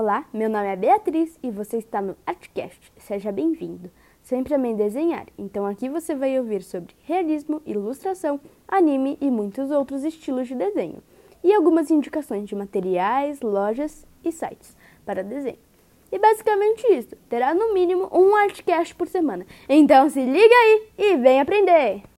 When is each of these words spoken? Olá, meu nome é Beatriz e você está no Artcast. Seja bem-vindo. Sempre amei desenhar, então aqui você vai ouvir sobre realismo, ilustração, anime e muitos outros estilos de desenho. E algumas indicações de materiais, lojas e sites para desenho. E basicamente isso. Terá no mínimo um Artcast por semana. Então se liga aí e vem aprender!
Olá, 0.00 0.24
meu 0.32 0.48
nome 0.48 0.68
é 0.68 0.76
Beatriz 0.76 1.36
e 1.42 1.50
você 1.50 1.78
está 1.78 2.00
no 2.00 2.16
Artcast. 2.24 2.92
Seja 2.98 3.32
bem-vindo. 3.32 3.90
Sempre 4.22 4.54
amei 4.54 4.72
desenhar, 4.72 5.26
então 5.36 5.66
aqui 5.66 5.88
você 5.88 6.14
vai 6.14 6.38
ouvir 6.38 6.62
sobre 6.62 6.94
realismo, 7.02 7.60
ilustração, 7.66 8.40
anime 8.68 9.18
e 9.20 9.28
muitos 9.28 9.72
outros 9.72 10.04
estilos 10.04 10.46
de 10.46 10.54
desenho. 10.54 11.02
E 11.42 11.52
algumas 11.52 11.90
indicações 11.90 12.48
de 12.48 12.54
materiais, 12.54 13.40
lojas 13.40 14.06
e 14.24 14.30
sites 14.30 14.76
para 15.04 15.24
desenho. 15.24 15.58
E 16.12 16.16
basicamente 16.16 16.86
isso. 16.92 17.16
Terá 17.28 17.52
no 17.52 17.74
mínimo 17.74 18.08
um 18.12 18.36
Artcast 18.36 18.94
por 18.94 19.08
semana. 19.08 19.44
Então 19.68 20.08
se 20.08 20.24
liga 20.24 20.54
aí 20.54 20.88
e 20.96 21.16
vem 21.16 21.40
aprender! 21.40 22.04